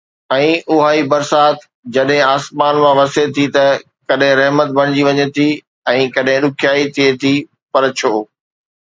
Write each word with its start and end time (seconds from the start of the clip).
۽ 0.33 0.37
اها 0.73 0.85
ئي 0.93 1.01
برسات 1.09 1.57
جڏهن 1.97 2.23
آسمان 2.35 2.75
مان 2.85 2.93
وسي 2.99 3.23
ٿي 3.35 3.45
ته 3.57 3.65
ڪڏهن 4.13 4.33
رحمت 4.39 4.69
بڻجي 4.79 5.03
وڃي 5.09 5.27
ٿي 5.37 5.47
۽ 5.93 6.09
ڪڏهن 6.17 6.41
ڏکيائي 6.49 6.83
ٿئي 6.97 7.09
ٿي، 7.25 7.33
پر 7.77 7.83
ڇو؟ 8.01 8.13